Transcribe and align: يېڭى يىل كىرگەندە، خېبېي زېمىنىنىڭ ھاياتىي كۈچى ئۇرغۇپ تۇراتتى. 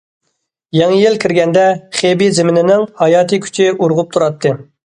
يېڭى 0.77 0.95
يىل 1.01 1.19
كىرگەندە، 1.25 1.67
خېبېي 1.99 2.31
زېمىنىنىڭ 2.39 2.89
ھاياتىي 3.03 3.45
كۈچى 3.47 3.73
ئۇرغۇپ 3.75 4.15
تۇراتتى. 4.17 4.57